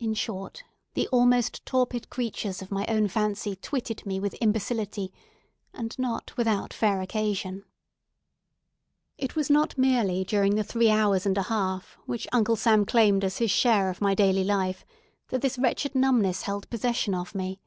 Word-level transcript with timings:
In 0.00 0.14
short, 0.14 0.64
the 0.94 1.06
almost 1.12 1.64
torpid 1.64 2.10
creatures 2.10 2.62
of 2.62 2.72
my 2.72 2.84
own 2.88 3.06
fancy 3.06 3.54
twitted 3.54 4.04
me 4.04 4.18
with 4.18 4.34
imbecility, 4.40 5.12
and 5.72 5.96
not 6.00 6.36
without 6.36 6.74
fair 6.74 7.00
occasion. 7.00 7.64
It 9.16 9.36
was 9.36 9.48
not 9.48 9.78
merely 9.78 10.24
during 10.24 10.56
the 10.56 10.64
three 10.64 10.90
hours 10.90 11.26
and 11.26 11.38
a 11.38 11.44
half 11.44 11.96
which 12.06 12.26
Uncle 12.32 12.56
Sam 12.56 12.84
claimed 12.84 13.22
as 13.22 13.38
his 13.38 13.52
share 13.52 13.88
of 13.88 14.00
my 14.00 14.16
daily 14.16 14.42
life 14.42 14.84
that 15.28 15.42
this 15.42 15.58
wretched 15.58 15.94
numbness 15.94 16.42
held 16.42 16.68
possession 16.68 17.14
of 17.14 17.32
me. 17.32 17.60